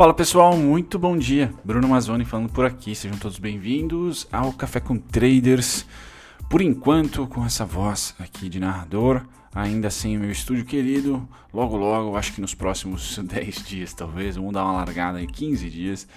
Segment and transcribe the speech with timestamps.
[0.00, 1.52] Fala pessoal, muito bom dia.
[1.62, 2.94] Bruno Mazzoni falando por aqui.
[2.94, 5.84] Sejam todos bem-vindos ao Café com Traders.
[6.48, 9.20] Por enquanto, com essa voz aqui de narrador,
[9.54, 11.28] ainda sem o meu estúdio querido.
[11.52, 15.68] Logo, logo, acho que nos próximos 10 dias, talvez, vamos dar uma largada aí, 15
[15.68, 16.08] dias,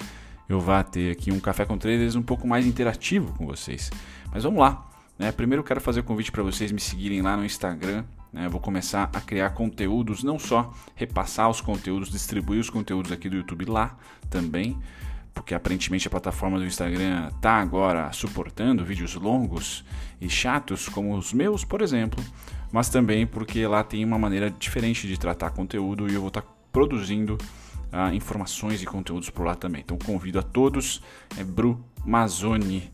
[0.47, 3.91] eu vá ter aqui um Café com Traders um pouco mais interativo com vocês.
[4.31, 4.87] Mas vamos lá.
[5.19, 5.29] Né?
[5.33, 8.49] Primeiro, quero fazer o convite para vocês me seguirem lá no Instagram né?
[8.49, 13.37] Vou começar a criar conteúdos, não só repassar os conteúdos, distribuir os conteúdos aqui do
[13.37, 13.95] YouTube lá
[14.29, 14.77] também,
[15.33, 19.85] porque aparentemente a plataforma do Instagram está agora suportando vídeos longos
[20.19, 22.23] e chatos como os meus, por exemplo,
[22.71, 26.41] mas também porque lá tem uma maneira diferente de tratar conteúdo e eu vou estar
[26.41, 27.37] tá produzindo
[27.93, 29.81] uh, informações e conteúdos por lá também.
[29.81, 31.01] Então convido a todos,
[31.37, 32.91] é Bru Mazzoni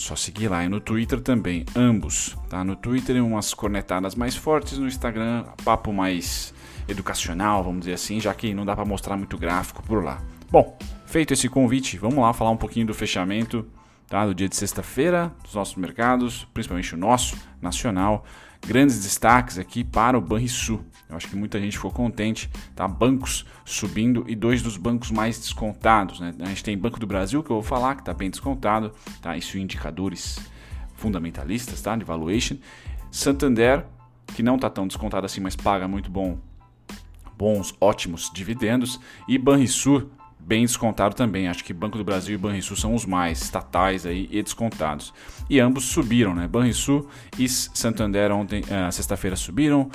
[0.00, 0.64] só seguir lá.
[0.64, 2.36] E no Twitter também, ambos.
[2.48, 2.64] Tá?
[2.64, 6.54] No Twitter umas cornetadas mais fortes, no Instagram papo mais
[6.88, 10.22] educacional, vamos dizer assim, já que não dá para mostrar muito gráfico por lá.
[10.50, 13.66] Bom, feito esse convite, vamos lá falar um pouquinho do fechamento
[14.08, 14.26] tá?
[14.26, 18.24] do dia de sexta-feira dos nossos mercados, principalmente o nosso, nacional.
[18.66, 20.84] Grandes destaques aqui para o Banrisul.
[21.08, 22.88] Eu acho que muita gente ficou contente, tá?
[22.88, 26.34] Bancos subindo e dois dos bancos mais descontados, né?
[26.40, 28.92] A gente tem Banco do Brasil, que eu vou falar, que está bem descontado,
[29.22, 29.36] tá?
[29.36, 30.38] Isso indicadores
[30.94, 31.96] fundamentalistas, tá?
[31.96, 32.56] De valuation.
[33.10, 33.86] Santander,
[34.34, 36.38] que não está tão descontado assim, mas paga muito bom,
[37.38, 39.00] bons, ótimos dividendos.
[39.28, 41.48] E Banrisul, bem descontado também.
[41.48, 45.12] Acho que Banco do Brasil e Banrisul são os mais estatais aí e descontados.
[45.48, 46.46] E ambos subiram, né?
[46.48, 47.08] Banrisul
[47.38, 49.90] e Santander ontem, uh, sexta-feira subiram.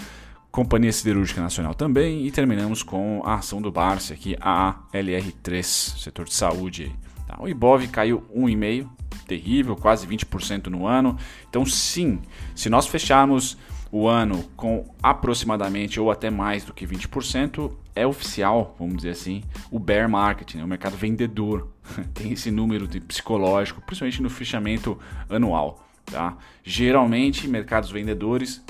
[0.52, 2.28] Companhia Siderúrgica Nacional também.
[2.28, 6.96] E terminamos com a ação do Barça aqui, a ALR3, setor de saúde.
[7.28, 7.38] Tá?
[7.42, 8.88] O Ibov caiu 1,5%,
[9.28, 11.18] terrível, quase 20% no ano.
[11.50, 12.22] Então, sim,
[12.56, 13.58] se nós fecharmos
[13.94, 19.44] o ano com aproximadamente ou até mais do que 20%, é oficial, vamos dizer assim,
[19.70, 20.64] o bear market, né?
[20.64, 21.70] o mercado vendedor.
[22.12, 24.98] Tem esse número de psicológico, principalmente no fechamento
[25.30, 25.88] anual.
[26.06, 26.36] Tá?
[26.64, 28.66] Geralmente, mercados vendedores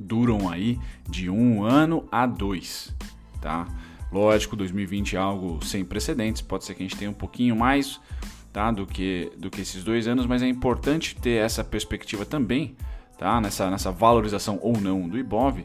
[0.00, 2.92] duram aí de um ano a dois,
[3.40, 3.68] tá?
[4.10, 8.00] Lógico, 2020 é algo sem precedentes, pode ser que a gente tenha um pouquinho mais
[8.52, 12.76] tá, do, que, do que esses dois anos, mas é importante ter essa perspectiva também,
[13.18, 13.40] tá?
[13.40, 15.64] Nessa, nessa valorização ou não do Ibov,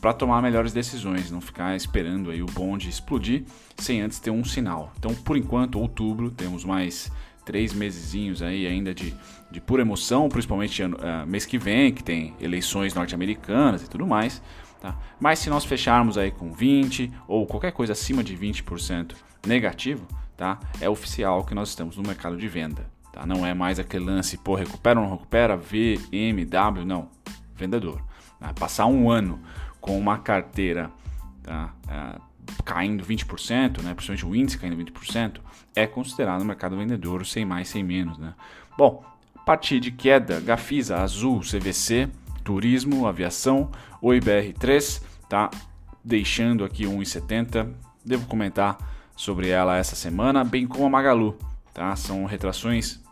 [0.00, 3.44] para tomar melhores decisões, não ficar esperando aí o bonde explodir
[3.76, 4.92] sem antes ter um sinal.
[4.98, 7.10] Então, por enquanto, outubro, temos mais
[7.44, 9.14] três mesezinhos aí ainda de,
[9.50, 14.06] de pura emoção, principalmente ano, uh, mês que vem, que tem eleições norte-americanas e tudo
[14.06, 14.42] mais.
[14.80, 14.98] Tá?
[15.18, 19.14] Mas se nós fecharmos aí com 20 ou qualquer coisa acima de 20%
[19.46, 20.06] negativo,
[20.36, 20.58] tá?
[20.80, 22.95] é oficial que nós estamos no mercado de venda.
[23.16, 23.24] Tá?
[23.24, 27.08] Não é mais aquele lance, pô, recupera ou não recupera, V, M, W, não.
[27.54, 28.02] Vendedor.
[28.38, 28.52] Tá?
[28.52, 29.40] Passar um ano
[29.80, 30.90] com uma carteira
[31.42, 31.72] tá?
[31.86, 32.20] Uh,
[32.62, 35.40] caindo 20%, né, principalmente o índice caindo 20%,
[35.74, 38.18] é considerado mercado vendedor sem mais, sem menos.
[38.18, 38.34] Né?
[38.76, 39.02] Bom,
[39.34, 42.10] a partir de queda, Gafisa, Azul, CVC,
[42.44, 43.70] Turismo, Aviação,
[44.02, 45.50] o IBR3 tá
[46.04, 47.72] deixando aqui 1,70.
[48.04, 48.76] Devo comentar
[49.16, 51.36] sobre ela essa semana, bem como a Magalu.
[51.72, 51.96] Tá?
[51.96, 53.05] São retrações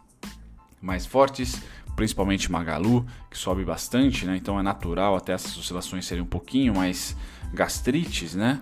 [0.84, 1.62] mais fortes,
[1.96, 4.36] principalmente Magalu, que sobe bastante, né?
[4.36, 7.16] então é natural até essas oscilações serem um pouquinho mais
[7.52, 8.60] gastrites, né?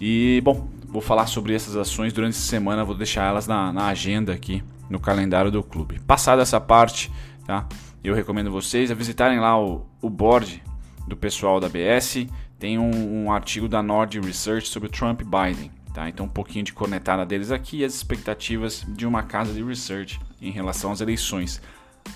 [0.00, 3.86] E, bom, vou falar sobre essas ações durante essa semana, vou deixar elas na, na
[3.86, 6.00] agenda aqui no calendário do clube.
[6.00, 7.10] Passada essa parte,
[7.46, 7.66] tá?
[8.02, 10.62] Eu recomendo vocês a visitarem lá o, o board
[11.08, 12.26] do pessoal da BS.
[12.58, 15.75] Tem um, um artigo da Nord Research sobre Trump e Biden.
[15.96, 16.10] Tá?
[16.10, 20.20] Então, um pouquinho de cornetada deles aqui e as expectativas de uma casa de research
[20.42, 21.62] em relação às eleições.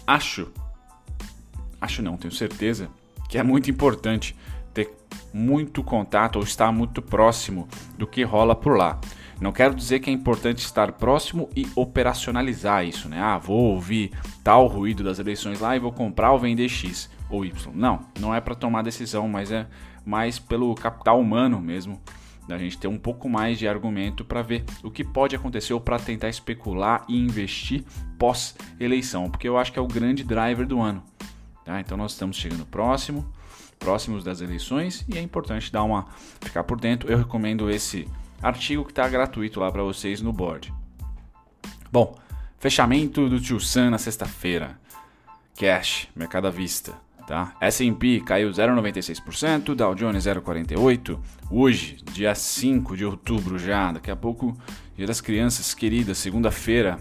[0.07, 0.53] Acho,
[1.81, 2.91] acho não, tenho certeza
[3.27, 4.37] que é muito importante
[4.75, 4.95] ter
[5.33, 9.01] muito contato ou estar muito próximo do que rola por lá.
[9.41, 13.19] Não quero dizer que é importante estar próximo e operacionalizar isso, né?
[13.19, 14.13] Ah, vou ouvir
[14.45, 17.73] tal ruído das eleições lá e vou comprar ou vender X ou Y.
[17.75, 19.67] Não, não é para tomar decisão, mas é
[20.05, 21.99] mais pelo capital humano mesmo,
[22.51, 25.81] da gente ter um pouco mais de argumento para ver o que pode acontecer ou
[25.81, 27.85] para tentar especular e investir
[28.19, 31.03] pós eleição, porque eu acho que é o grande driver do ano.
[31.65, 31.81] Tá?
[31.81, 33.33] Então nós estamos chegando próximo
[33.79, 36.07] próximos das eleições e é importante dar uma
[36.41, 37.11] ficar por dentro.
[37.11, 38.07] Eu recomendo esse
[38.43, 40.75] artigo que está gratuito lá para vocês no board.
[41.91, 42.15] Bom,
[42.59, 44.79] fechamento do Tio Sam na sexta-feira.
[45.57, 46.93] Cash, mercado à vista.
[47.31, 47.55] Tá?
[47.61, 51.17] S&P caiu 0,96%, Dow Jones 0,48%.
[51.49, 54.53] Hoje, dia 5 de outubro já, daqui a pouco,
[54.97, 56.99] dia das crianças queridas, segunda-feira,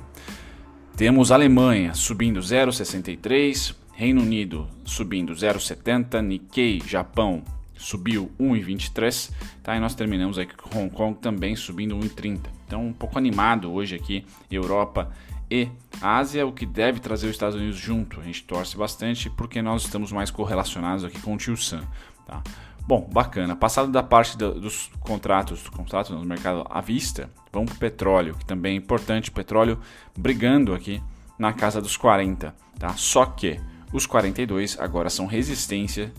[0.96, 7.44] temos Alemanha subindo 0,63%, Reino Unido subindo 0,70, Nikkei, Japão
[7.76, 9.32] subiu 1,23,
[9.64, 9.76] tá?
[9.76, 12.42] E nós terminamos aí com Hong Kong também subindo 1,30.
[12.68, 15.12] Então, um pouco animado hoje aqui, Europa
[15.50, 15.70] e
[16.02, 18.20] Ásia, o que deve trazer os Estados Unidos junto.
[18.20, 21.84] A gente torce bastante porque nós estamos mais correlacionados aqui com o Tio Sam,
[22.26, 22.42] tá?
[22.88, 23.56] Bom, bacana.
[23.56, 27.80] Passado da parte do, dos contratos, dos contratos no mercado à vista, vamos para o
[27.80, 29.30] petróleo, que também é importante.
[29.32, 29.80] Petróleo
[30.18, 31.02] brigando aqui
[31.38, 32.90] na casa dos 40, tá?
[32.96, 33.60] Só que
[33.94, 36.12] os 42 agora são resistência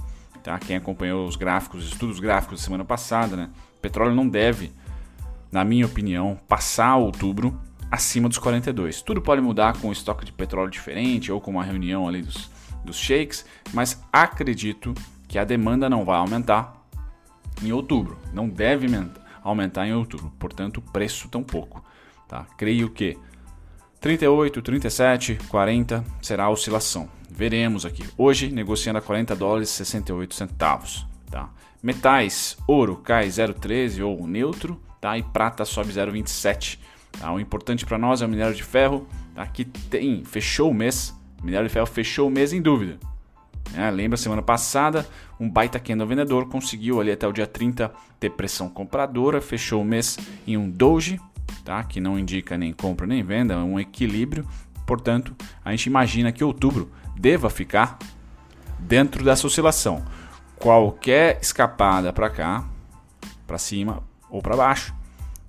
[0.43, 0.59] Tá?
[0.59, 3.51] Quem acompanhou os gráficos, os estudos gráficos da semana passada, né?
[3.81, 4.73] Petróleo não deve,
[5.53, 7.59] na minha opinião, passar outubro
[7.91, 9.03] acima dos 42.
[9.03, 12.51] Tudo pode mudar com um estoque de petróleo diferente ou com uma reunião ali dos,
[12.85, 14.95] dos shakes, mas acredito
[15.27, 16.87] que a demanda não vai aumentar
[17.63, 18.19] em outubro.
[18.33, 18.87] Não deve
[19.43, 21.85] aumentar em outubro, portanto, o preço tampouco.
[22.29, 22.47] Tá?
[22.57, 23.19] Creio que
[24.01, 27.09] 38, 37, 40 será a oscilação.
[27.31, 28.05] Veremos aqui.
[28.17, 31.07] Hoje, negociando a 40 dólares e 68 centavos.
[31.31, 31.51] Tá?
[31.83, 35.17] Metais, ouro cai 0,13 ou neutro, tá?
[35.17, 36.79] e prata sobe 0,27.
[37.19, 37.33] Tá?
[37.33, 39.47] O importante para nós é o minério de ferro, tá?
[39.47, 41.15] que tem, fechou o mês.
[41.41, 42.99] O minério de ferro fechou o mês em dúvida.
[43.75, 45.07] É, lembra semana passada,
[45.39, 49.85] um baita candle vendedor conseguiu ali até o dia 30 ter pressão compradora, fechou o
[49.85, 51.21] mês em um doji,
[51.65, 51.83] tá?
[51.85, 54.47] que não indica nem compra nem venda, é um equilíbrio.
[54.87, 57.97] Portanto, a gente imagina que outubro deva ficar
[58.79, 60.05] dentro dessa oscilação.
[60.57, 62.65] Qualquer escapada para cá,
[63.47, 64.95] para cima ou para baixo,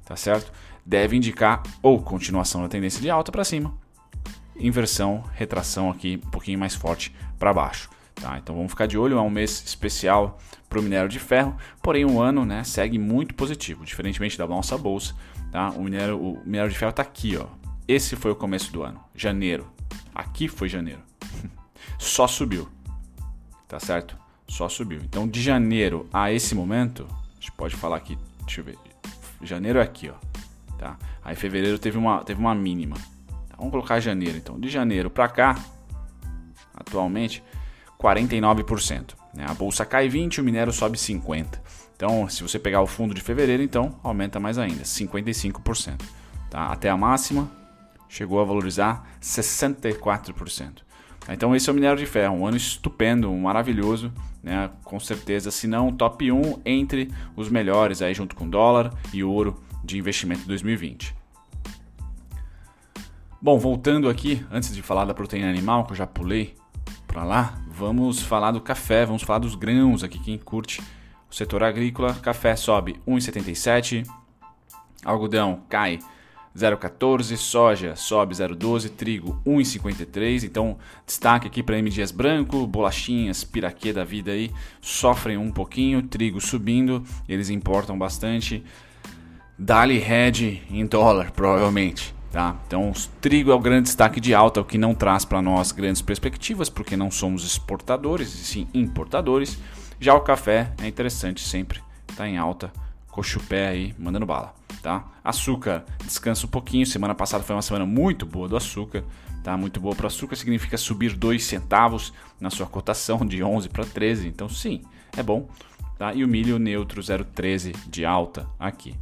[0.06, 0.52] tá certo?
[0.86, 3.74] Deve indicar ou continuação da tendência de alta para cima,
[4.56, 7.90] inversão, retração aqui um pouquinho mais forte para baixo.
[8.16, 10.38] Tá, então vamos ficar de olho, é um mês especial
[10.70, 14.78] para o minério de ferro, porém o ano né, segue muito positivo, diferentemente da nossa
[14.78, 15.16] bolsa.
[15.52, 15.70] Tá?
[15.72, 17.48] O, minério, o minério de ferro está aqui, ó.
[17.88, 19.68] esse foi o começo do ano, janeiro.
[20.14, 21.02] Aqui foi janeiro.
[21.98, 22.70] Só subiu,
[23.68, 24.16] tá certo?
[24.48, 25.00] Só subiu.
[25.04, 28.78] Então de janeiro a esse momento, a gente pode falar aqui, deixa eu ver,
[29.42, 30.31] janeiro é aqui, ó.
[30.82, 30.98] Tá?
[31.24, 32.96] Aí fevereiro teve uma, teve uma mínima.
[33.48, 33.56] Tá?
[33.56, 34.60] Vamos colocar janeiro então.
[34.60, 35.56] De janeiro para cá,
[36.74, 37.44] atualmente,
[38.00, 39.14] 49%.
[39.32, 39.46] Né?
[39.48, 41.62] A bolsa cai 20, o minério sobe 50.
[41.96, 46.02] Então, se você pegar o fundo de fevereiro, então aumenta mais ainda, 55%.
[46.50, 46.66] Tá?
[46.66, 47.48] Até a máxima
[48.10, 50.80] chegou a valorizar 64%.
[51.30, 54.12] Então esse é o minério de ferro, um ano estupendo, maravilhoso,
[54.42, 54.72] né?
[54.84, 59.62] com certeza, se não top 1 entre os melhores aí junto com dólar e ouro
[59.84, 61.16] de investimento de 2020.
[63.42, 66.56] Bom, voltando aqui, antes de falar da proteína animal, que eu já pulei
[67.08, 70.82] para lá, vamos falar do café, vamos falar dos grãos aqui, quem curte
[71.30, 74.06] o setor agrícola, café sobe 1,77,
[75.04, 76.00] algodão cai
[76.56, 80.44] 0,14, soja sobe 0,12, trigo 1,53.
[80.44, 84.52] Então, destaque aqui para M Dias Branco, bolachinhas, piraquê da vida aí,
[84.82, 88.64] sofrem um pouquinho, trigo subindo, eles importam bastante.
[89.64, 92.16] Dali Red em dólar, provavelmente.
[92.32, 92.56] Tá?
[92.66, 96.02] Então, trigo é o grande destaque de alta, o que não traz para nós grandes
[96.02, 99.60] perspectivas, porque não somos exportadores, e sim importadores.
[100.00, 101.80] Já o café é interessante sempre,
[102.10, 102.74] está em alta,
[103.10, 104.56] coxa o pé aí, mandando bala.
[104.82, 105.06] Tá?
[105.24, 106.88] Açúcar, descansa um pouquinho.
[106.88, 109.04] Semana passada foi uma semana muito boa do açúcar.
[109.44, 109.56] Tá?
[109.56, 113.86] Muito boa para o açúcar, significa subir 2 centavos na sua cotação de 11 para
[113.86, 114.28] 13.
[114.28, 114.82] Então, sim,
[115.16, 115.48] é bom.
[116.00, 116.16] Tá?
[116.16, 118.96] E o milho neutro 0,13 de alta aqui.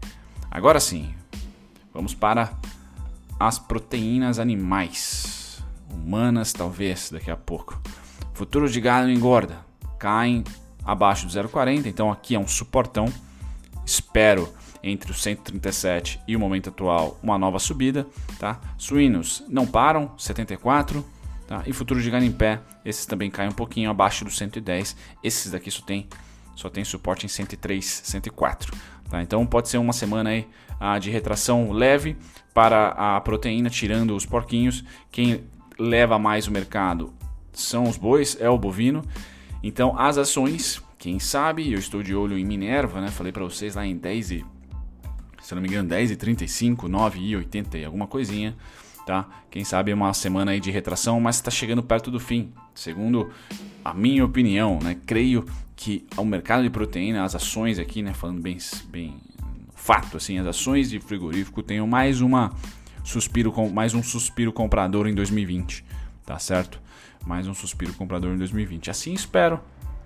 [0.52, 1.14] Agora sim,
[1.94, 2.52] vamos para
[3.40, 7.80] as proteínas animais, humanas talvez daqui a pouco.
[8.34, 9.60] Futuros de gado engorda,
[10.00, 10.44] caem
[10.84, 13.06] abaixo do 0,40, então aqui é um suportão.
[13.86, 14.52] Espero
[14.82, 18.08] entre o 137 e o momento atual uma nova subida,
[18.40, 18.60] tá?
[18.78, 21.06] Suínos não param, 74,
[21.48, 21.64] tá?
[21.68, 24.96] E futuros de gado em pé, esses também caem um pouquinho abaixo do 110.
[25.24, 26.08] Esses daqui só tem
[26.56, 28.74] só tem suporte em 103, 104.
[29.10, 29.22] Tá?
[29.22, 30.48] Então pode ser uma semana aí
[30.80, 32.16] ah, de retração leve
[32.54, 34.84] para a proteína, tirando os porquinhos.
[35.12, 35.44] Quem
[35.78, 37.14] leva mais o mercado
[37.52, 39.04] são os bois, é o bovino.
[39.64, 43.10] Então as ações, quem sabe, eu estou de olho em Minerva, né?
[43.10, 44.46] Falei para vocês lá em 10 e
[45.42, 48.56] se não me engano 10 e 35, 9 e 80 e alguma coisinha,
[49.06, 49.28] tá?
[49.50, 52.52] Quem sabe uma semana aí de retração, mas está chegando perto do fim.
[52.74, 53.30] Segundo
[53.84, 54.98] a minha opinião, né?
[55.06, 58.58] Creio que o mercado de proteína, as ações aqui, né, falando bem,
[58.90, 59.18] bem
[59.74, 62.52] fato, assim, as ações de frigorífico tenham mais uma
[63.04, 65.86] suspiro, mais um suspiro comprador em 2020,
[66.26, 66.82] tá certo?
[67.26, 68.92] Mais um suspiro comprador em 2020.
[68.92, 69.60] Assim espero.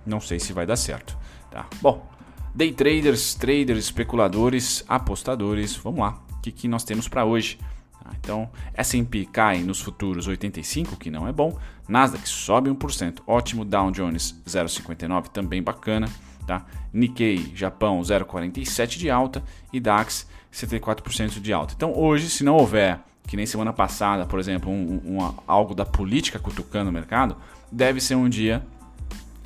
[0.06, 1.16] Não sei se vai dar certo,
[1.50, 1.66] tá?
[1.80, 2.06] Bom,
[2.54, 6.22] day traders, traders, especuladores, apostadores, vamos lá.
[6.32, 7.58] O que, que nós temos para hoje?
[8.04, 11.58] Tá, então, S&P cai nos futuros 85, que não é bom.
[11.88, 13.64] Nasdaq sobe 1%, ótimo.
[13.64, 16.06] Dow Jones 0,59, também bacana.
[16.46, 16.66] Tá?
[16.92, 19.42] Nikkei, Japão, 0,47 de alta
[19.72, 21.72] e DAX, 74% de alta.
[21.74, 25.86] Então hoje, se não houver, que nem semana passada, por exemplo, um, um, algo da
[25.86, 27.36] política cutucando o mercado,
[27.72, 28.62] deve ser um dia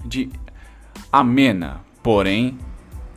[0.05, 0.29] de
[1.13, 2.59] amena, porém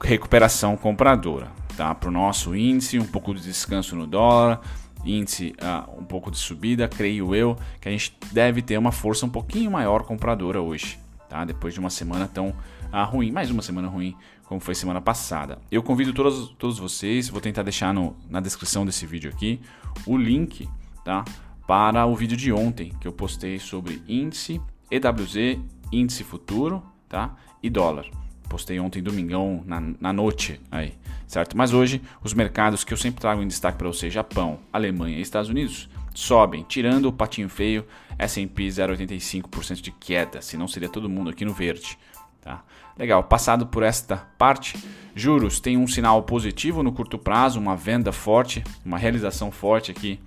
[0.04, 1.48] recuperação compradora.
[1.76, 1.96] Tá?
[1.96, 4.62] Para o nosso índice, um pouco de descanso no dólar,
[5.06, 9.26] índice uh, um pouco de subida, creio eu que a gente deve ter uma força
[9.26, 11.44] um pouquinho maior compradora hoje, tá?
[11.46, 14.16] Depois de uma semana tão uh, ruim, mais uma semana ruim
[14.46, 15.60] como foi semana passada.
[15.72, 19.62] Eu convido todos, todos vocês, vou tentar deixar no, na descrição desse vídeo aqui
[20.06, 20.68] o link,
[21.06, 21.24] tá?
[21.66, 25.58] Para o vídeo de ontem que eu postei sobre índice, EWZ,
[25.90, 27.34] índice futuro, tá?
[27.64, 28.06] E dólar.
[28.52, 30.94] Postei ontem, domingão, na, na noite aí,
[31.26, 31.56] certo?
[31.56, 35.22] Mas hoje, os mercados que eu sempre trago em destaque para você, Japão, Alemanha e
[35.22, 37.88] Estados Unidos, sobem, tirando o patinho feio,
[38.20, 41.98] S&P 0,85% de queda, senão seria todo mundo aqui no verde.
[42.42, 42.62] Tá?
[42.98, 44.78] Legal, passado por esta parte,
[45.16, 50.20] juros tem um sinal positivo no curto prazo, uma venda forte, uma realização forte aqui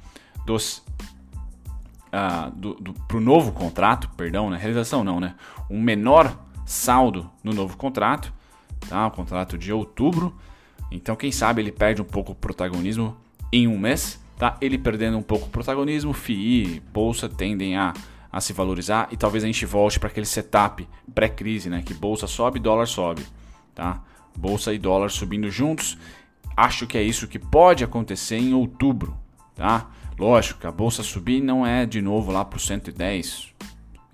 [0.47, 0.83] dos
[2.09, 4.57] uh, do, do, para o novo contrato, perdão, né?
[4.57, 5.35] realização não, né?
[5.69, 8.33] Um menor saldo no novo contrato,
[8.89, 9.07] tá?
[9.07, 10.35] O contrato de outubro.
[10.91, 13.17] Então, quem sabe ele perde um pouco o protagonismo
[13.53, 14.57] em um mês, tá?
[14.61, 17.93] Ele perdendo um pouco o protagonismo, FII, bolsa tendem a,
[18.31, 21.83] a se valorizar e talvez a gente volte para aquele setup pré-crise, né?
[21.83, 23.25] Que bolsa sobe, dólar sobe,
[23.75, 24.03] tá?
[24.37, 25.99] Bolsa e dólar subindo juntos.
[26.57, 29.17] Acho que é isso que pode acontecer em outubro,
[29.55, 29.91] tá?
[30.19, 33.53] Lógico que a bolsa subir não é de novo lá para o 110,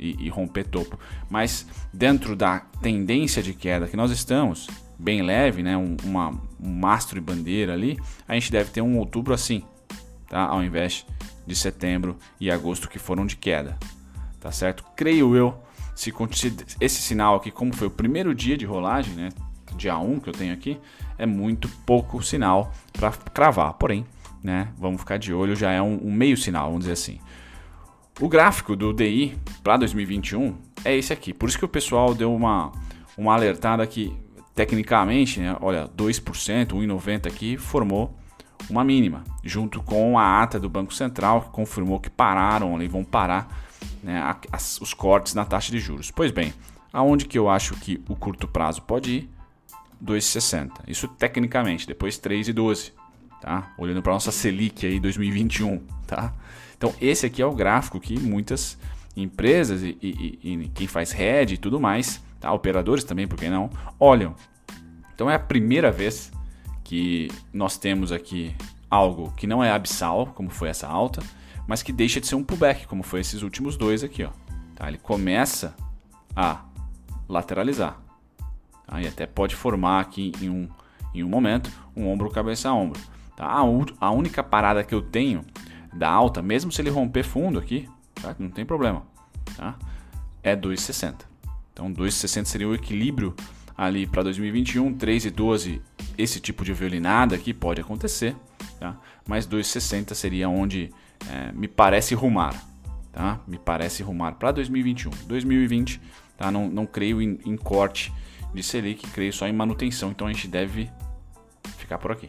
[0.01, 0.99] e, e romper topo.
[1.29, 4.67] Mas dentro da tendência de queda que nós estamos,
[4.99, 8.99] bem leve, né, um, uma, um mastro e bandeira ali, a gente deve ter um
[8.99, 9.63] outubro assim,
[10.29, 10.41] tá?
[10.41, 11.07] ao invés
[11.47, 13.79] de setembro e agosto que foram de queda.
[14.41, 14.85] Tá certo?
[14.97, 15.55] Creio eu,
[15.95, 16.13] se
[16.81, 19.29] esse sinal aqui, como foi o primeiro dia de rolagem, né,
[19.77, 20.79] dia 1 que eu tenho aqui,
[21.19, 23.75] é muito pouco sinal para cravar.
[23.75, 24.07] Porém,
[24.43, 27.21] né, vamos ficar de olho, já é um, um meio sinal, vamos dizer assim.
[28.21, 31.33] O gráfico do DI para 2021 é esse aqui.
[31.33, 32.71] Por isso que o pessoal deu uma,
[33.17, 34.15] uma alertada que,
[34.55, 38.15] tecnicamente, né, olha, 2%, 1,90 aqui, formou
[38.69, 43.03] uma mínima, junto com a ata do Banco Central, que confirmou que pararam ali, vão
[43.03, 43.49] parar
[44.03, 44.23] né,
[44.53, 46.11] as, os cortes na taxa de juros.
[46.11, 46.53] Pois bem,
[46.93, 49.31] aonde que eu acho que o curto prazo pode ir?
[50.05, 50.71] 2,60.
[50.87, 52.93] Isso tecnicamente, depois 3,12.
[53.41, 53.73] Tá?
[53.79, 56.35] Olhando para nossa Selic aí 2021, tá?
[56.81, 58.79] Então, esse aqui é o gráfico que muitas
[59.15, 62.51] empresas e, e, e quem faz hedge e tudo mais, tá?
[62.55, 63.69] operadores também, por que não,
[63.99, 64.35] olham.
[65.15, 66.33] Então, é a primeira vez
[66.83, 68.57] que nós temos aqui
[68.89, 71.23] algo que não é abissal, como foi essa alta,
[71.67, 74.25] mas que deixa de ser um pullback, como foi esses últimos dois aqui.
[74.25, 74.31] Ó.
[74.75, 74.89] Tá?
[74.89, 75.75] Ele começa
[76.35, 76.65] a
[77.29, 78.01] lateralizar.
[78.87, 79.03] Tá?
[79.03, 80.67] E até pode formar aqui em um,
[81.15, 82.99] em um momento um ombro cabeça ombro.
[83.37, 83.45] Tá?
[83.45, 83.61] A,
[84.01, 85.45] a única parada que eu tenho
[85.93, 88.35] da alta, mesmo se ele romper fundo aqui, tá?
[88.39, 89.03] não tem problema,
[89.57, 89.77] tá?
[90.43, 91.23] é 2,60.
[91.73, 93.35] Então 2,60 seria o equilíbrio
[93.77, 95.81] ali para 2021, 3,12
[96.19, 98.37] esse tipo de violinada aqui pode acontecer,
[98.79, 98.97] tá?
[99.27, 100.91] mas 2,60 seria onde
[101.29, 102.55] é, me parece rumar,
[103.13, 103.41] tá?
[103.47, 105.11] me parece rumar para 2021.
[105.27, 106.01] 2020,
[106.37, 106.51] tá?
[106.51, 108.13] não, não creio em, em corte
[108.53, 110.91] de Selic, creio só em manutenção, então a gente deve
[111.79, 112.29] ficar por aqui.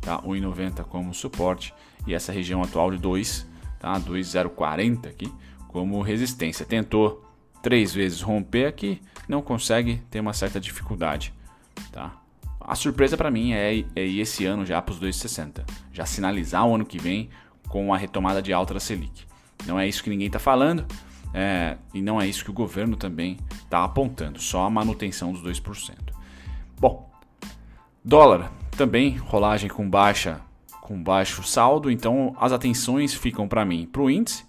[0.00, 0.22] Tá?
[0.22, 1.74] 1,90 como suporte
[2.08, 3.46] e essa região atual de 2,
[3.78, 3.98] tá?
[3.98, 5.32] 2,040 aqui
[5.68, 6.64] como resistência.
[6.64, 7.22] Tentou
[7.62, 11.32] três vezes romper aqui, não consegue, tem uma certa dificuldade,
[11.92, 12.16] tá?
[12.60, 16.66] A surpresa para mim é, é ir esse ano já para os 2,60, já sinalizar
[16.66, 17.28] o ano que vem
[17.68, 19.26] com a retomada de alta da Selic.
[19.66, 20.86] Não é isso que ninguém está falando
[21.34, 25.42] é, e não é isso que o governo também está apontando, só a manutenção dos
[25.42, 25.94] 2%.
[26.80, 27.10] Bom,
[28.04, 30.40] dólar também rolagem com baixa
[30.88, 34.46] com baixo saldo, então as atenções ficam para mim para o índice,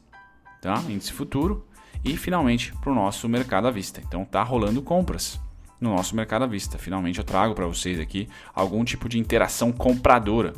[0.62, 0.82] tá?
[0.88, 1.68] índice futuro,
[2.02, 4.02] e finalmente para o nosso mercado à vista.
[4.08, 5.38] Então tá rolando compras
[5.82, 6.78] no nosso mercado à vista.
[6.78, 10.54] Finalmente eu trago para vocês aqui algum tipo de interação compradora.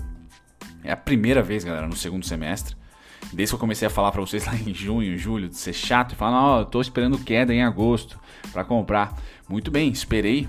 [0.83, 2.75] É a primeira vez, galera, no segundo semestre.
[3.33, 6.13] Desde que eu comecei a falar para vocês lá em junho, julho, de ser chato
[6.13, 8.19] e falar, não, eu tô esperando queda em agosto
[8.53, 9.19] para comprar.
[9.49, 10.47] Muito bem, esperei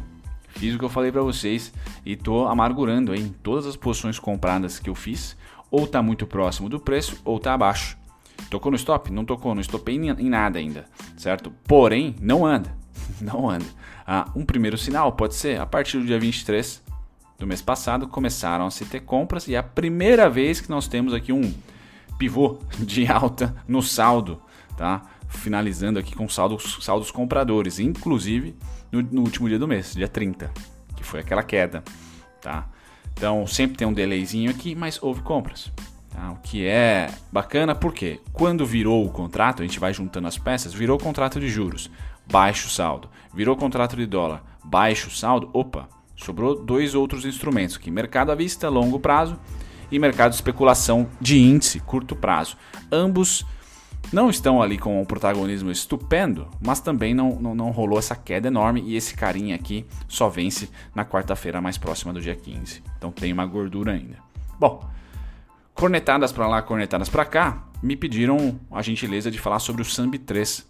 [0.54, 1.72] Fiz o que eu falei para vocês
[2.04, 5.36] e tô amargurando em todas as posições compradas que eu fiz,
[5.70, 7.96] ou tá muito próximo do preço ou tá abaixo.
[8.50, 9.10] Tocou no stop?
[9.10, 10.84] Não tocou, não estopei em nada ainda,
[11.16, 11.52] certo?
[11.64, 12.74] Porém, não anda,
[13.20, 13.66] não anda.
[14.06, 16.82] Ah, um primeiro sinal pode ser a partir do dia 23
[17.38, 20.86] do mês passado começaram a se ter compras e é a primeira vez que nós
[20.86, 21.52] temos aqui um
[22.16, 24.40] pivô de alta no saldo,
[24.76, 25.02] tá?
[25.32, 28.54] Finalizando aqui com saldos, saldos compradores, inclusive
[28.90, 30.50] no, no último dia do mês, dia 30.
[31.00, 31.82] foi aquela queda,
[32.40, 32.68] tá?
[33.12, 35.72] Então sempre tem um delayzinho aqui, mas houve compras.
[36.10, 36.30] Tá?
[36.32, 40.74] O que é bacana porque quando virou o contrato, a gente vai juntando as peças,
[40.74, 41.90] virou contrato de juros,
[42.30, 43.08] baixo saldo.
[43.34, 45.48] Virou contrato de dólar, baixo saldo.
[45.52, 49.38] Opa, sobrou dois outros instrumentos aqui: mercado à vista, longo prazo,
[49.90, 52.56] e mercado de especulação de índice, curto prazo.
[52.90, 53.44] Ambos
[54.10, 58.48] não estão ali com um protagonismo estupendo, mas também não, não, não rolou essa queda
[58.48, 62.82] enorme e esse carinha aqui só vence na quarta-feira mais próxima do dia 15.
[62.96, 64.16] Então tem uma gordura ainda.
[64.58, 64.86] Bom,
[65.74, 70.18] cornetadas para lá, cornetadas para cá, me pediram a gentileza de falar sobre o Sambi
[70.18, 70.66] 3.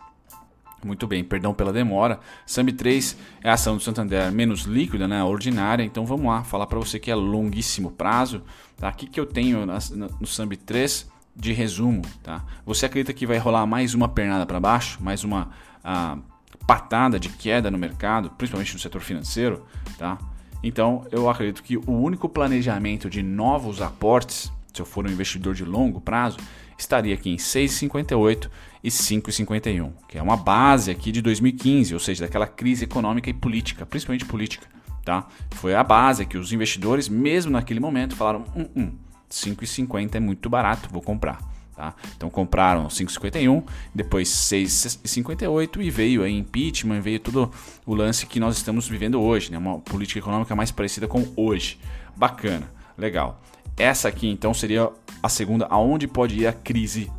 [0.85, 2.19] Muito bem, perdão pela demora.
[2.47, 5.85] Sambi 3 é a ação do Santander menos líquida, né, ordinária.
[5.85, 8.43] Então vamos lá, falar para você que é longuíssimo prazo.
[8.77, 8.89] Tá?
[8.89, 11.12] O que, que eu tenho no Sambi 3?
[11.35, 12.45] De resumo, tá?
[12.65, 15.51] Você acredita que vai rolar mais uma pernada para baixo, mais uma
[15.83, 16.19] a,
[16.67, 19.67] patada de queda no mercado, principalmente no setor financeiro,
[19.99, 20.19] tá?
[20.63, 25.55] Então, eu acredito que o único planejamento de novos aportes, se eu for um investidor
[25.55, 26.39] de longo prazo,
[26.79, 28.49] estaria aqui em 6,58
[28.83, 33.33] e 5,51, que é uma base aqui de 2015, ou seja, daquela crise econômica e
[33.33, 34.67] política, principalmente política,
[35.05, 35.27] tá?
[35.53, 38.93] Foi a base que os investidores, mesmo naquele momento, falaram: hum, hum,
[39.33, 41.41] 5,50 é muito barato, vou comprar.
[41.75, 41.95] Tá?
[42.17, 47.51] Então compraram 5,51, depois 6,58 e veio aí impeachment, veio todo
[47.87, 49.57] o lance que nós estamos vivendo hoje, né?
[49.57, 51.81] uma política econômica mais parecida com hoje.
[52.15, 53.41] Bacana, legal.
[53.77, 54.91] Essa aqui então seria
[55.23, 57.11] a segunda, aonde pode ir a crise,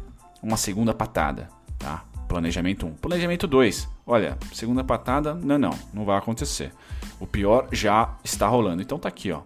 [0.42, 1.50] uma segunda patada.
[1.80, 2.06] Tá?
[2.28, 2.94] Planejamento 1.
[2.94, 3.90] Planejamento 2.
[4.06, 6.72] Olha, segunda patada, não, não, não vai acontecer.
[7.20, 8.84] O pior já está rolando.
[8.84, 9.42] Então tá aqui, ó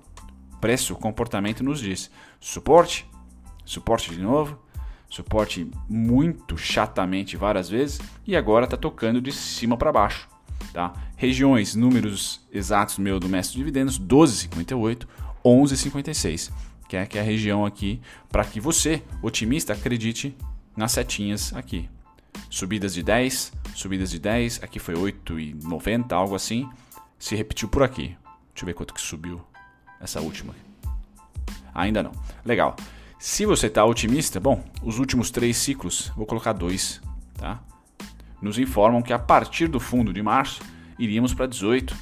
[0.60, 2.10] preço, comportamento nos diz.
[2.40, 3.10] Suporte,
[3.66, 4.58] suporte de novo,
[5.10, 10.28] suporte muito chatamente várias vezes e agora está tocando de cima para baixo.
[10.74, 10.94] Tá?
[11.16, 15.08] Regiões, números exatos meu do mestre de dividendos, 12,58,
[15.44, 16.51] 11,56,
[16.88, 20.36] que é, que é a região aqui para que você, otimista, acredite
[20.75, 21.90] nas setinhas aqui.
[22.50, 26.70] Subidas de 10, subidas de 10, aqui foi 8,90, algo assim,
[27.18, 28.16] se repetiu por aqui.
[28.53, 29.42] Deixa eu ver quanto que subiu
[30.00, 30.55] essa última.
[31.74, 32.12] Ainda não.
[32.44, 32.75] Legal.
[33.20, 37.01] Se você está otimista, bom, os últimos três ciclos, vou colocar dois,
[37.36, 37.60] tá?
[38.42, 40.62] Nos informam que a partir do fundo de março
[41.00, 41.96] iríamos para 18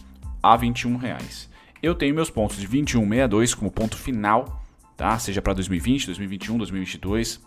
[0.43, 1.49] a 21 reais.
[1.81, 4.61] Eu tenho meus pontos de 21,62 como ponto final,
[4.97, 5.17] tá?
[5.17, 7.41] Seja para 2020, 2021, 2022.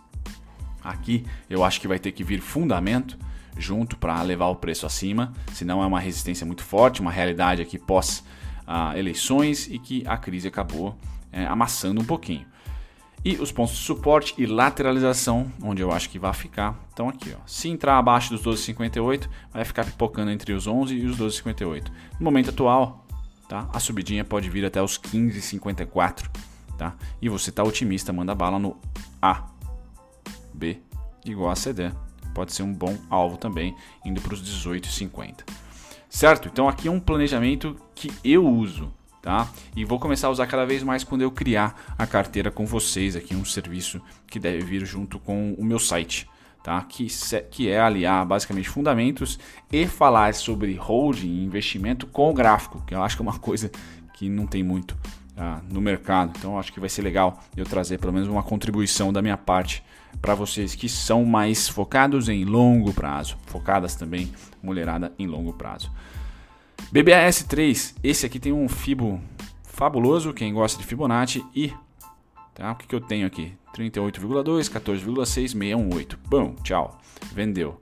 [0.83, 3.17] Aqui eu acho que vai ter que vir fundamento
[3.57, 7.77] junto para levar o preço acima, senão é uma resistência muito forte, uma realidade aqui
[7.77, 8.23] pós
[8.71, 10.95] a eleições e que a crise acabou
[11.31, 12.45] é, amassando um pouquinho.
[13.25, 17.35] E os pontos de suporte e lateralização, onde eu acho que vai ficar, estão aqui.
[17.35, 17.41] Ó.
[17.47, 21.87] Se entrar abaixo dos 12,58, vai ficar pipocando entre os 11 e os 12,58.
[22.19, 23.05] No momento atual,
[23.49, 23.67] tá?
[23.73, 26.29] a subidinha pode vir até os 15,54.
[26.77, 26.95] Tá?
[27.19, 28.77] E você está otimista, manda bala no
[29.19, 29.47] A.
[30.53, 30.79] B
[31.25, 31.91] igual a CD.
[32.35, 35.43] Pode ser um bom alvo também, indo para os 18,50.
[36.09, 36.49] Certo?
[36.51, 38.91] Então aqui é um planejamento que eu uso,
[39.21, 39.47] tá?
[39.75, 43.15] E vou começar a usar cada vez mais quando eu criar a carteira com vocês
[43.15, 46.27] aqui, um serviço que deve vir junto com o meu site,
[46.63, 46.81] tá?
[46.81, 47.07] Que,
[47.51, 49.37] que é aliar basicamente fundamentos
[49.71, 53.37] e falar sobre holding e investimento com o gráfico, que eu acho que é uma
[53.37, 53.71] coisa
[54.15, 54.97] que não tem muito
[55.37, 56.33] ah, no mercado.
[56.37, 59.83] Então acho que vai ser legal eu trazer pelo menos uma contribuição da minha parte
[60.21, 65.91] para vocês que são mais focados em longo prazo, focadas também, mulherada em longo prazo.
[66.91, 69.21] BBAS 3, esse aqui tem um Fibo
[69.63, 71.73] fabuloso, quem gosta de Fibonacci e
[72.59, 72.73] tá?
[72.73, 73.53] O que, que eu tenho aqui?
[73.73, 76.19] 38,2, 14,6, 618.
[76.27, 76.99] Bom, tchau.
[77.33, 77.81] Vendeu.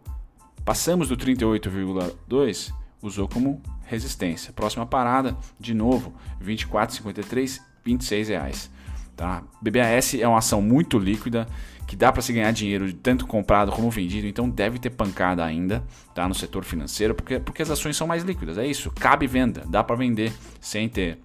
[0.63, 4.53] Passamos do 38,2, usou como resistência.
[4.53, 8.71] Próxima parada, de novo, 24,53, 26 reais.
[9.17, 9.41] Tá?
[9.59, 11.47] BBAS é uma ação muito líquida
[11.87, 15.83] que dá para se ganhar dinheiro tanto comprado como vendido, então deve ter pancada ainda
[16.13, 16.27] tá?
[16.27, 18.59] no setor financeiro, porque, porque as ações são mais líquidas.
[18.59, 21.17] É isso, cabe venda, dá para vender sem ter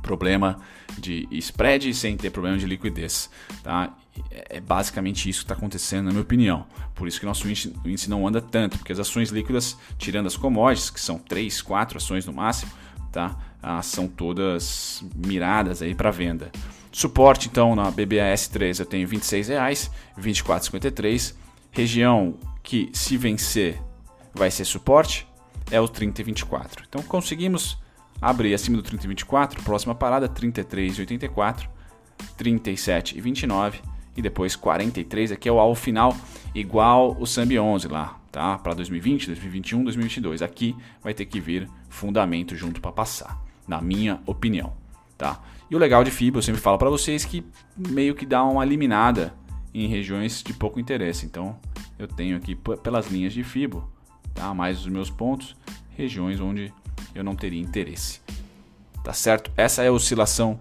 [0.00, 0.60] problema
[0.96, 3.28] de spread, sem ter problema de liquidez.
[3.64, 3.96] Tá?
[4.30, 6.66] É basicamente isso que está acontecendo, na minha opinião.
[6.94, 10.36] Por isso que nosso índice, índice não anda tanto, porque as ações líquidas, tirando as
[10.36, 12.70] commodities, que são 3, 4 ações no máximo,
[13.10, 13.36] tá?
[13.60, 16.52] Ah, são todas miradas aí para venda.
[16.90, 21.34] Suporte então na BBAS3 eu tenho R$ 26,00, 24,53.
[21.70, 23.80] Região que se vencer
[24.34, 25.26] vai ser suporte
[25.70, 26.84] é o 30,24.
[26.88, 27.78] Então conseguimos
[28.20, 31.68] abrir acima do 30,24, próxima parada 33,84,
[32.38, 33.74] 37,29
[34.16, 36.16] e depois 43, aqui é o alvo final
[36.54, 38.58] igual o Sambi 11 lá, tá?
[38.58, 40.42] Para 2020, 2021, 2022.
[40.42, 44.72] Aqui vai ter que vir fundamento junto para passar na minha opinião,
[45.18, 45.42] tá?
[45.68, 47.44] E o legal de FIBA, eu sempre falo para vocês que
[47.76, 49.34] meio que dá uma eliminada
[49.74, 51.26] em regiões de pouco interesse.
[51.26, 51.58] Então,
[51.98, 53.86] eu tenho aqui pelas linhas de FIBO,
[54.34, 54.54] tá?
[54.54, 55.54] Mais os meus pontos,
[55.90, 56.72] regiões onde
[57.14, 58.20] eu não teria interesse.
[59.04, 59.50] Tá certo?
[59.56, 60.58] Essa é a oscilação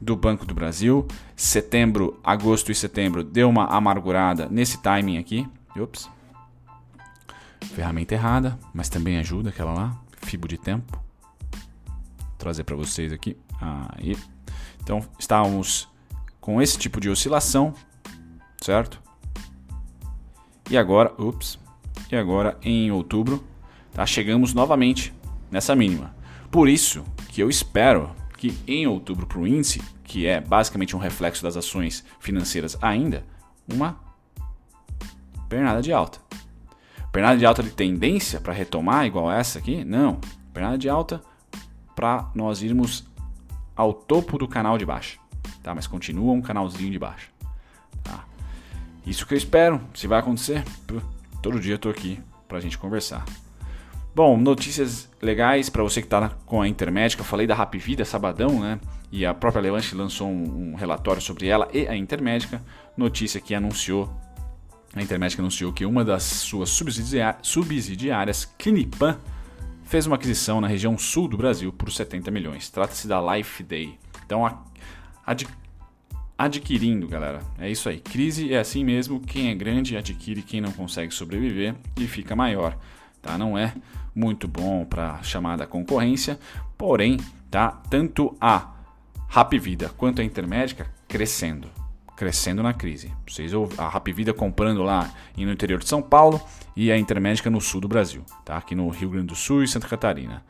[0.00, 1.06] do Banco do Brasil.
[1.36, 5.46] Setembro, agosto e setembro deu uma amargurada nesse timing aqui.
[5.76, 6.08] Ups.
[7.74, 11.00] Ferramenta errada, mas também ajuda aquela lá, Fibo de tempo.
[12.18, 13.36] Vou trazer para vocês aqui.
[13.60, 14.16] Aí.
[14.82, 15.88] Então, estávamos
[16.40, 17.74] com esse tipo de oscilação,
[18.62, 19.02] certo?
[20.70, 21.58] E agora, ups.
[22.10, 23.44] E agora em outubro,
[23.92, 24.06] tá?
[24.06, 25.12] Chegamos novamente
[25.50, 26.14] nessa mínima.
[26.50, 30.98] Por isso que eu espero que em outubro para o índice, que é basicamente um
[30.98, 33.26] reflexo das ações financeiras ainda,
[33.70, 34.00] uma
[35.48, 36.18] pernada de alta.
[37.12, 39.84] Pernada de alta de tendência para retomar igual essa aqui?
[39.84, 40.20] Não.
[40.52, 41.22] Pernada de alta
[41.94, 43.06] para nós irmos
[43.78, 45.20] ao topo do canal de baixo.
[45.62, 45.72] Tá?
[45.72, 47.30] Mas continua um canalzinho de baixo.
[48.02, 48.24] Tá?
[49.06, 49.80] Isso que eu espero.
[49.94, 50.64] Se vai acontecer,
[51.40, 53.24] todo dia eu tô aqui para a gente conversar.
[54.12, 57.22] Bom, notícias legais para você que está com a Intermédica.
[57.22, 58.80] Eu falei da Rap Vida sabadão, né?
[59.12, 62.60] E a própria Levante lançou um, um relatório sobre ela e a Intermédica.
[62.96, 64.12] Notícia que anunciou,
[64.92, 66.68] a Intermédica anunciou que uma das suas
[67.42, 69.16] subsidiárias, Clinipan,
[69.88, 72.68] fez uma aquisição na região sul do Brasil por 70 milhões.
[72.68, 73.98] Trata-se da Life Day.
[74.24, 74.44] Então,
[75.26, 75.48] ad,
[76.36, 77.40] adquirindo, galera.
[77.58, 77.98] É isso aí.
[77.98, 79.18] Crise é assim mesmo.
[79.18, 82.76] Quem é grande adquire, quem não consegue sobreviver e fica maior.
[83.22, 83.38] Tá?
[83.38, 83.74] Não é
[84.14, 86.38] muito bom para chamada concorrência,
[86.76, 87.16] porém,
[87.50, 87.70] tá?
[87.88, 88.74] Tanto a
[89.26, 91.68] Rapvida quanto a Intermédica crescendo,
[92.18, 93.12] crescendo na crise.
[93.26, 96.40] Vocês a Rapvida comprando lá no interior de São Paulo
[96.74, 98.56] e a Intermédica no sul do Brasil, tá?
[98.56, 100.44] Aqui no Rio Grande do Sul e Santa Catarina.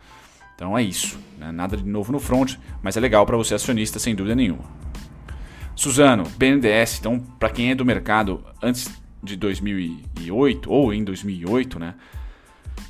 [0.54, 1.52] Então é isso, né?
[1.52, 4.64] nada de novo no front, mas é legal para você acionista sem dúvida nenhuma.
[5.76, 8.90] Suzano, BNDES, então para quem é do mercado antes
[9.22, 11.94] de 2008 ou em 2008, né?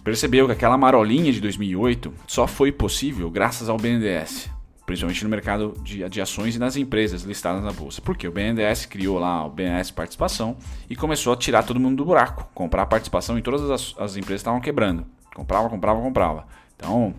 [0.04, 4.48] percebeu que aquela marolinha de 2008 só foi possível graças ao BNDES,
[4.88, 8.00] principalmente no mercado de, de ações e nas empresas listadas na bolsa.
[8.00, 10.56] Porque o BNDES criou lá o BNDES Participação
[10.88, 14.40] e começou a tirar todo mundo do buraco, comprar participação em todas as, as empresas
[14.40, 15.04] estavam quebrando.
[15.34, 16.46] Comprava, comprava, comprava.
[16.74, 17.14] Então,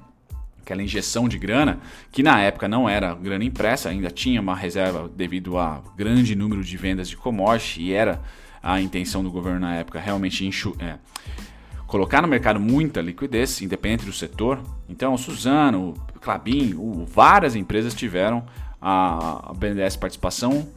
[0.63, 1.79] aquela injeção de grana,
[2.11, 6.63] que na época não era grana impressa, ainda tinha uma reserva devido a grande número
[6.63, 8.19] de vendas de commodity e era
[8.63, 10.95] a intenção do governo na época realmente enxu é,
[11.89, 14.61] colocar no mercado muita liquidez, independente do setor.
[14.87, 16.75] Então, Suzano, Clabin,
[17.07, 18.45] várias empresas tiveram
[18.79, 20.69] a BNDES participação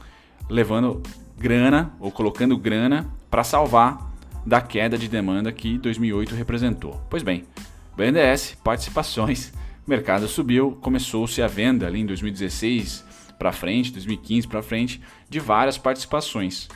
[0.48, 1.02] levando
[1.38, 4.10] grana ou colocando grana para salvar
[4.44, 7.00] da queda de demanda que 2008 representou.
[7.10, 7.44] Pois bem,
[7.94, 9.52] BNDES, participações,
[9.86, 13.04] mercado subiu, começou-se a venda ali em 2016
[13.38, 16.68] para frente, 2015 para frente, de várias participações.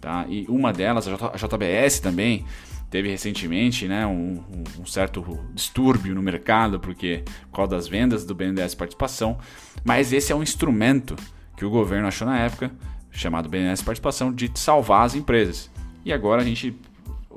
[0.00, 0.26] Tá?
[0.28, 2.44] E uma delas, a JBS também,
[2.90, 4.42] teve recentemente né, um,
[4.78, 9.38] um, certo distúrbio no mercado porque por causa das vendas do BNDES Participação,
[9.84, 11.16] mas esse é um instrumento
[11.56, 12.70] que o governo achou na época,
[13.10, 15.70] chamado BNDES Participação, de salvar as empresas.
[16.04, 16.76] E agora a gente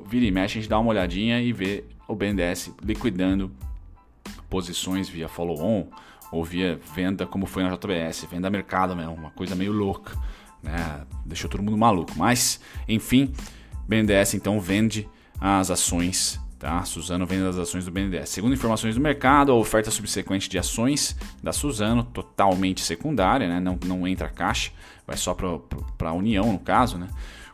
[0.06, 3.50] vira e mexe, a gente dá uma olhadinha e vê o BNDES liquidando
[4.48, 5.86] posições via follow-on
[6.30, 10.16] ou via venda, como foi na JBS, venda a mercado mesmo, uma coisa meio louca,
[10.62, 11.04] né?
[11.24, 12.12] deixou todo mundo maluco.
[12.16, 13.32] Mas, enfim,
[13.88, 15.08] BNDES então vende
[15.40, 16.40] as ações.
[16.58, 16.84] Tá?
[16.84, 18.28] Suzano vende as ações do BNDES.
[18.28, 23.58] Segundo informações do mercado, a oferta subsequente de ações da Suzano, totalmente secundária, né?
[23.58, 24.70] não, não entra caixa,
[25.06, 27.08] vai só para a União, no caso, né?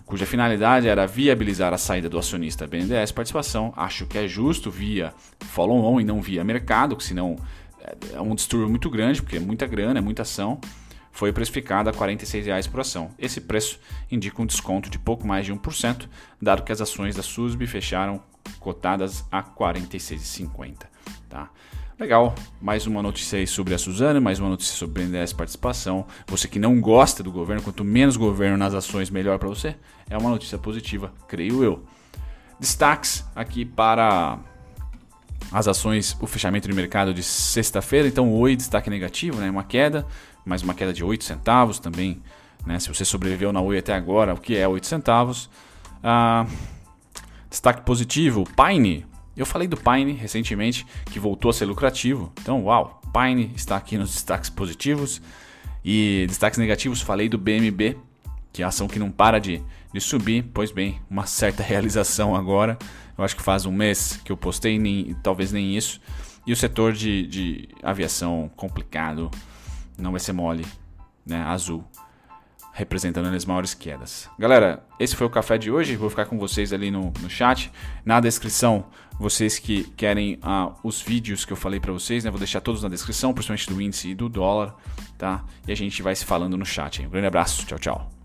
[0.05, 3.72] cuja finalidade era viabilizar a saída do acionista BNDES Participação.
[3.77, 7.37] Acho que é justo via follow-on e não via mercado, que senão
[8.12, 10.61] é um distúrbio muito grande, porque é muita grana, é muita ação
[11.16, 13.11] foi precificada a R$ 46,00 por ação.
[13.18, 16.07] Esse preço indica um desconto de pouco mais de 1%,
[16.40, 18.22] dado que as ações da SUSB fecharam
[18.61, 20.85] cotadas a R$ 46,50.
[21.26, 21.48] Tá?
[21.98, 26.07] Legal, mais uma notícia aí sobre a Suzana, mais uma notícia sobre o BNDES Participação.
[26.26, 29.74] Você que não gosta do governo, quanto menos governo nas ações, melhor para você.
[30.11, 31.83] É uma notícia positiva, creio eu.
[32.61, 34.38] Destaques aqui para
[35.50, 38.07] as ações, o fechamento de mercado de sexta-feira.
[38.07, 39.48] Então, Oi, destaque negativo, né?
[39.48, 40.07] uma queda
[40.47, 42.23] mais uma queda de 8 centavos também.
[42.65, 42.79] Né?
[42.79, 45.51] Se você sobreviveu na Oi até agora, o que é 8 centavos?
[46.03, 46.47] Ah,
[47.51, 49.05] destaque positivo, Pine.
[49.37, 52.33] Eu falei do Pine recentemente, que voltou a ser lucrativo.
[52.41, 55.21] Então, uau, Pine está aqui nos destaques positivos.
[55.85, 57.97] E destaques negativos, falei do BMB,
[58.53, 59.61] que é a ação que não para de,
[59.93, 60.45] de subir.
[60.55, 62.79] Pois bem, uma certa realização agora.
[63.19, 66.01] Eu acho que faz um mês que eu postei, nem, talvez nem isso.
[66.47, 69.31] E o setor de, de aviação complicado,
[69.99, 70.67] não vai ser mole,
[71.25, 71.43] né?
[71.43, 71.85] Azul,
[72.73, 74.29] representando as maiores quedas.
[74.39, 75.97] Galera, esse foi o café de hoje.
[75.97, 77.73] Vou ficar com vocês ali no, no chat.
[78.05, 78.85] Na descrição,
[79.19, 82.31] vocês que querem ah, os vídeos que eu falei para vocês, né?
[82.31, 84.75] Vou deixar todos na descrição, principalmente do índice e do dólar,
[85.17, 85.45] tá?
[85.67, 87.01] E a gente vai se falando no chat.
[87.01, 87.07] Hein?
[87.07, 88.15] Um grande abraço, tchau, tchau.